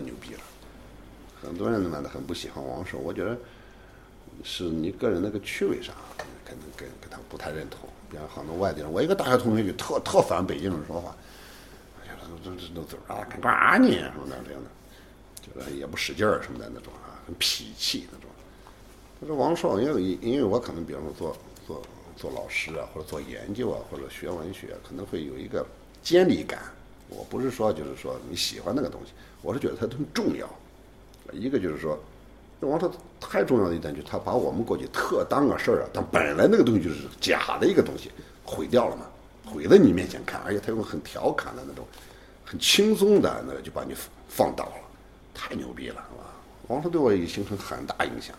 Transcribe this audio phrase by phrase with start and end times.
[0.00, 0.40] 很牛逼了。
[1.42, 3.36] 很多人呢很不喜欢王朔，我觉得
[4.42, 6.24] 是你个人那个趣味上可
[6.54, 7.80] 能跟跟他不太认同。
[8.10, 11.14] 比方很多外地人，我一个大学同学就特特烦北京人说话，
[12.02, 13.88] 哎呀，这这这这啊，干嘛呢？
[13.88, 14.70] 什么的这样的，
[15.42, 18.28] 就是也不使劲儿什么的那种啊，很痞气那种。
[19.20, 21.82] 他说王朔，因为因为我可能比方说做做
[22.16, 25.64] 做老师啊，或者做研究啊，或者学文学，可能会有一个
[26.02, 26.58] 监理感。
[27.10, 30.48] 我不是说就是说你喜欢那个东西，我是觉得它很重要。
[31.32, 31.98] 一个就是说，
[32.60, 38.10] 王朔太重要的一点就是他把我们过去特当个事儿啊，但本来那个东西就是假的一个东西，
[38.44, 39.06] 毁掉了嘛，
[39.44, 41.86] 毁在你面前看，而且他用很调侃的那种，
[42.44, 43.94] 很轻松的那个就把你
[44.28, 44.74] 放倒了，
[45.34, 46.34] 太牛逼了，是吧？
[46.68, 48.34] 王朔对我也形成很大影响，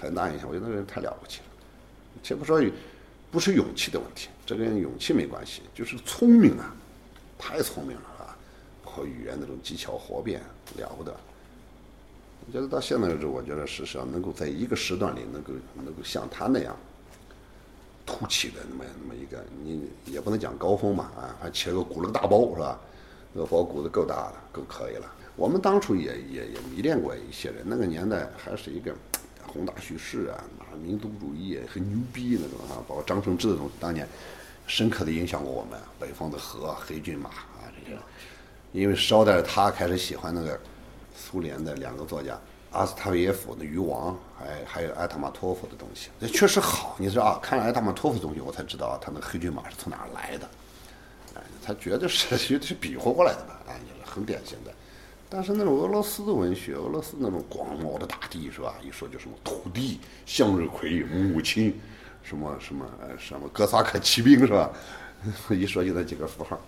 [0.00, 0.48] 很大影响。
[0.48, 1.44] 我觉得那人太了不起了，
[2.22, 2.62] 且不说
[3.30, 6.74] 不是勇气的问题，这跟勇气没关系，就是聪明啊，
[7.46, 8.34] 太聪明了啊，
[8.82, 11.14] 括语言那种技巧活变了不得。
[12.46, 16.74] 我觉得到现在为止，我觉得事实上能够在一个时段里能够能够像他那样
[18.06, 22.80] 突起的那么那么一个，你也不能讲高峰嘛啊，还起了个鼓了个大包是吧？
[23.34, 25.12] 那个包鼓的够大的，够可以了。
[25.36, 28.94] 我们当初也也也迷恋过一些人，那个年代还是一个
[29.46, 30.42] 宏大叙事啊，
[30.82, 34.08] 民族主义很牛逼那种啊，包括张承志那种，当年
[34.66, 35.78] 深刻的影响过我们。
[35.98, 37.98] 北方的河、黑骏马啊这些，
[38.72, 40.58] 因为捎带着他开始喜欢那个。
[41.16, 42.36] 苏联的两个作家，
[42.72, 46.96] 阿斯塔维耶夫的《渔王》，还还有艾塔马托夫的东西，那确实好。
[46.98, 50.48] 你说啊，看了艾塔马托夫的东西，我才知道他那个黑骏马是从哪儿来的。
[51.36, 53.60] 哎，他绝对是绝对是比划过来的吧？
[53.68, 54.72] 哎，很典型的。
[55.30, 58.74] 但是那种俄罗斯的文学，俄罗斯那种广袤的大地是吧？
[58.82, 61.80] 一说就什么土地、向日葵、母亲，
[62.24, 62.84] 什么什么
[63.18, 64.70] 什么哥萨克骑兵是吧？
[65.50, 66.58] 一说就那几个符号。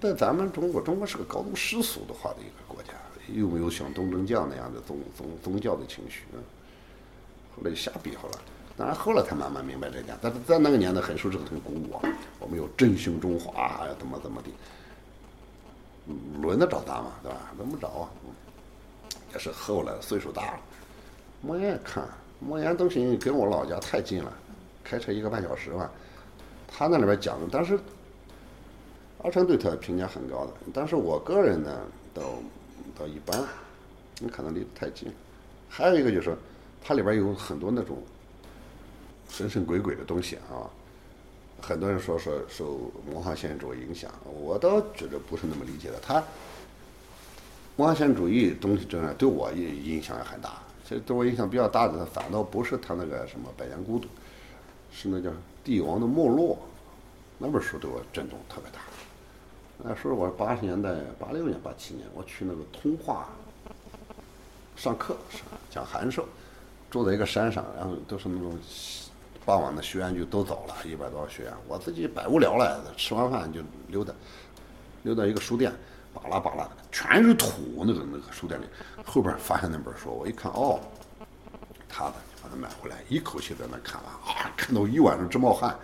[0.00, 2.90] 在咱们中国，中国是个高度世俗化的一个国家。
[3.34, 6.22] 又没有像东正教那样的宗宗宗教的情绪，
[7.56, 8.38] 后来就瞎比划了。
[8.76, 12.08] 当然后来才慢慢明白这点，但是在那个年代很受这个东西鼓舞啊。
[12.38, 14.50] 我们有振兴中华呀，怎么怎么的，
[16.40, 17.14] 轮得着咱吗？
[17.20, 17.38] 对吧？
[17.58, 18.08] 轮不着啊。
[19.32, 20.60] 也是后来岁数大了，
[21.40, 22.08] 莫言看
[22.38, 24.32] 莫言东西跟我老家太近了，
[24.88, 25.90] 开车一个半小时吧。
[26.68, 27.78] 他那里边讲的，但是
[29.22, 31.80] 阿成对他评价很高的，但是我个人呢，
[32.14, 32.22] 倒。
[32.98, 33.44] 倒一般，
[34.20, 35.12] 你可能离得太近。
[35.68, 36.34] 还有一个就是，
[36.82, 37.98] 它里边有很多那种
[39.28, 40.64] 神神鬼鬼的东西啊。
[41.60, 46.00] 很多人说说受魔幻现实主义影响，我倒觉得不是那么理解的。
[46.00, 46.24] 他
[47.76, 50.62] 魔幻现实主义东西真的对我影影响也很大。
[50.88, 54.06] 其实对我影响比较大的，反倒不是他那个什么《百年孤独》，
[54.98, 55.28] 是那叫
[55.62, 56.54] 《帝王的没落》
[57.36, 58.78] 那本书对我震动特别大。
[59.76, 63.28] 那时候我八十年代八六年八七年，我去那个通化
[64.74, 65.14] 上课，
[65.70, 66.26] 讲函授，
[66.90, 68.58] 住在一个山上，然后都是那种
[69.44, 74.14] 傍晚的学员就都走了，一百多个学员，我自己百无聊赖的，吃完饭就溜达，
[75.02, 75.70] 溜到一个书店，
[76.14, 78.64] 巴拉巴拉，全是土，那个那个书店里，
[79.04, 80.80] 后边发现那本书，我一看，哦，
[81.96, 85.74] 他的，把它买回来，一口气在那看完，啊，看到一晚上直冒汗，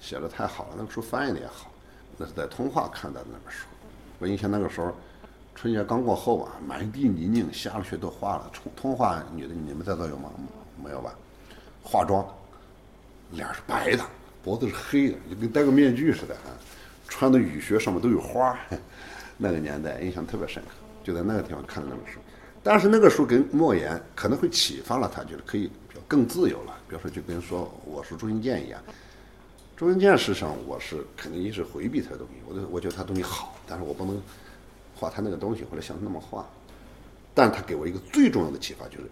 [0.00, 1.72] 写的太好了，那个书翻译的也好。
[2.16, 3.66] 那是在通化看的那本书，
[4.20, 4.94] 我印象那个时候，
[5.56, 8.48] 春节刚过后啊，满地泥泞，下了雪都化了。
[8.52, 10.30] 通通化女的，你们在座有吗？
[10.80, 11.12] 没有吧？
[11.82, 12.24] 化妆，
[13.32, 14.04] 脸是白的，
[14.44, 16.54] 脖子是黑的，就跟戴个面具似的啊。
[17.08, 18.56] 穿的雨靴上面都有花，
[19.36, 20.70] 那个年代印象特别深刻。
[21.02, 22.20] 就在那个地方看的那本书，
[22.66, 25.70] 但是那个书跟莫言可能会启发了他，就是可以
[26.08, 26.76] 更自由了。
[26.88, 28.82] 比如说，就跟说我是朱新建一样。
[29.76, 32.34] 周文健实上，我是肯定一直回避他的东西。
[32.44, 34.20] 我我觉得他东西好，但是我不能
[34.96, 36.44] 画他那个东西或者像那么画。
[37.32, 39.04] 但他给我一个最重要的启发，就是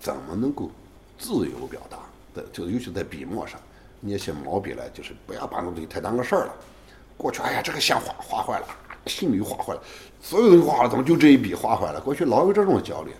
[0.00, 0.68] 怎么能够
[1.16, 1.98] 自由表达
[2.34, 3.60] 的，就尤其在笔墨上，
[4.00, 6.54] 捏起毛笔来，就是不要把那东西太当个事儿了。
[7.16, 8.66] 过去，哎呀，这个线画画坏了，
[9.06, 9.82] 心里画坏了，
[10.20, 12.00] 所有东西画了，怎么就这一笔画坏了？
[12.00, 13.12] 过去老有这种焦虑。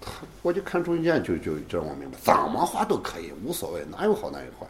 [0.00, 0.10] 他，
[0.42, 4.66] 我就看中间，就就就让我明白，怎么画都可以，无所谓，哪有好哪有坏。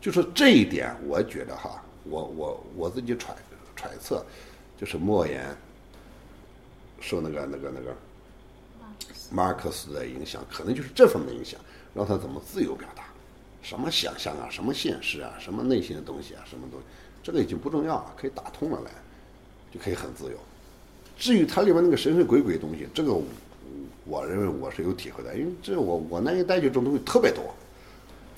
[0.00, 3.34] 就是这一点，我觉得哈，我我我自己揣
[3.76, 4.24] 揣测，
[4.76, 5.44] 就是莫言
[7.00, 7.96] 受那个那个那个
[9.30, 11.60] 马尔克斯的影响，可能就是这方面影响，
[11.94, 13.04] 让他怎么自由表达，
[13.62, 16.86] 什么想象啊，什么现实啊，什么内心的东西啊，什么东西，
[17.22, 18.90] 这个已经不重要了，可以打通了来，
[19.72, 20.36] 就可以很自由。
[21.16, 23.12] 至于它里面那个神神鬼鬼的东西，这个
[24.04, 27.42] 我认为我是有体会的，因为这我我那一代就这种东西特别多。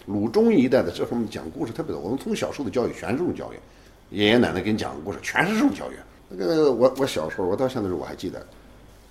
[0.07, 3.57] 鲁中一代的这方面讲故事特别多，我们从小受的教育全是这种教育，
[4.17, 5.95] 爷爷奶奶给你讲故事全是这种教育。
[6.29, 8.45] 那个我我小时候，我到现在我还记得，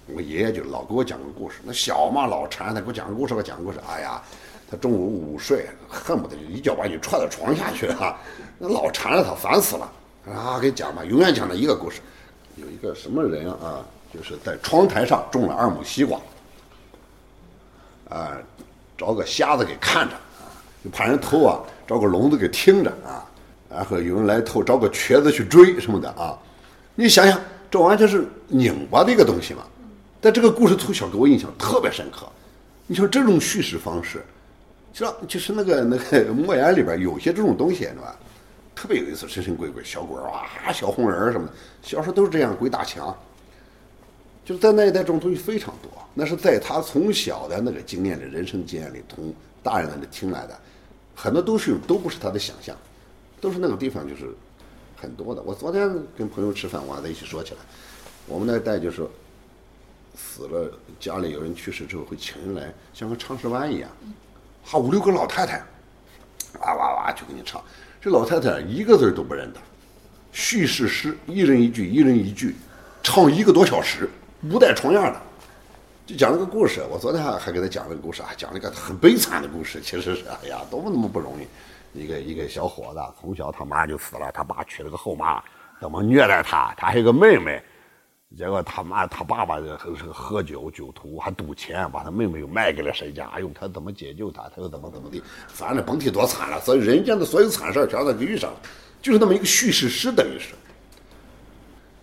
[0.07, 4.22] 我爷爷就老给我讲个故事，那小嘛老馋，他给我讲个故事，我讲故事，哎呀，
[4.69, 8.19] 他中午午睡，恨不得一脚把你踹到床下去啊，
[8.57, 9.89] 那老缠着他，烦死了。
[10.27, 12.01] 啊，给讲吧，永远讲的一个故事，
[12.56, 16.19] 有一个什么人啊，就是在窗台上种了二亩西瓜，
[18.10, 18.38] 啊，
[18.98, 20.16] 找个瞎子给看着，
[20.83, 23.25] 就怕人偷啊，找个聋子给听着啊，
[23.69, 26.38] 然后有人来偷，找个瘸子去追什么的啊，
[26.95, 27.39] 你想想，
[27.72, 29.63] 这完全是拧巴的一个东西嘛。
[30.22, 32.27] 但这个故事从小给我印象特别深刻，
[32.86, 34.24] 你说这种叙事方式，
[34.94, 38.15] 知道就是那个那个莫言里边有些这种东西，是吧？
[38.79, 43.13] 特别有意思，神神鬼鬼、小鬼儿哇、小红人什么的，小时候都是这样，鬼打墙。
[44.45, 45.91] 就是在那一代，这种东西非常多。
[46.13, 50.57] 那是在他从小的那个经验里、人生经验里，从大人那里听来的，
[51.13, 52.73] 很多都是都不是他的想象，
[53.41, 54.33] 都是那个地方就是
[54.95, 55.41] 很多的。
[55.41, 57.59] 我昨天跟朋友吃饭，我还在一起说起来，
[58.27, 59.05] 我们那一代就是
[60.15, 60.71] 死了，
[61.01, 63.89] 家里有人去世之后会请人来，像个唱诗班一样，
[64.63, 65.61] 哈五六个老太太，
[66.61, 67.61] 哇哇哇就给你唱。
[68.01, 69.60] 这老太太一个字都不认得，
[70.31, 72.56] 叙事诗一人一句，一人一句，
[73.04, 74.10] 唱一个多小时，
[74.50, 75.22] 不带重样的，
[76.06, 76.81] 就讲了个故事。
[76.90, 79.81] 我昨天还还给她讲了个故事啊，讲了一个很悲惨的故事。
[79.81, 85.44] 其实是，哎呀，多么多么不容易，一个一个小伙子从小他妈就死了，他爸娶了个后妈，
[85.81, 86.74] 怎么虐待他？
[86.78, 87.62] 他还有个妹妹。
[88.37, 89.75] 结果他妈他爸爸是
[90.13, 93.27] 喝酒酒徒，还赌钱，把他妹妹又卖给了谁家？
[93.29, 94.43] 哎呦，他怎么解救他？
[94.55, 95.21] 他又怎么怎么地？
[95.47, 96.61] 反正甭提多惨了。
[96.61, 98.59] 所以人间的所有惨事全在遇上了，
[99.01, 100.53] 就是那么一个叙事诗，等于是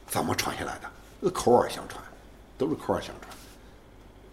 [0.07, 1.31] 怎么传下来的？
[1.31, 2.03] 口耳相传，
[2.59, 3.33] 都是口耳相传。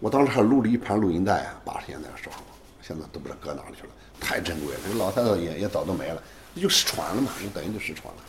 [0.00, 2.42] 我当时还录了一盘录音带啊，八十年代的时候，
[2.86, 4.80] 现在都不知道搁哪里去了，太珍贵了。
[4.84, 6.22] 这个老太太也也早都没了，
[6.52, 8.20] 那就失传了嘛，就等于就失传了。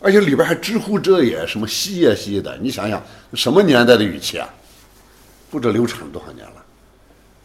[0.00, 3.00] 而且里边还知乎者也，什么西呀西的，你想想
[3.34, 4.48] 什么年代的语气啊？
[5.48, 6.64] 不知流传了多少年了。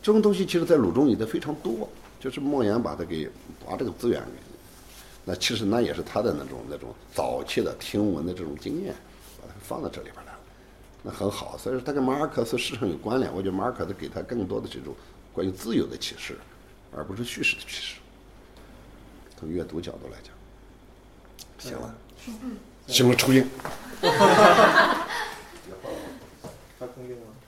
[0.02, 1.88] 这种东西其实，在鲁中里的非常多，
[2.20, 3.30] 就是莫言把它给
[3.64, 4.40] 把这个资源给，
[5.24, 8.96] 那其实那也是他的那种那种早期的听闻的这种经验，
[9.40, 10.40] 把它放到这里边来了，
[11.04, 11.56] 那很好。
[11.58, 13.32] 所以说，他跟马尔克斯实际上有关联。
[13.36, 14.96] 我觉得马尔克斯给他更多的这种
[15.38, 16.36] 关于自由的启示，
[16.92, 17.98] 而不是叙事的启示。
[19.40, 20.34] 从阅读角度来讲，
[21.60, 21.96] 行了。
[22.88, 23.48] 行了，抽烟。